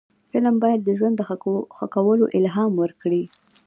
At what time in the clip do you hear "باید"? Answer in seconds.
0.63-0.81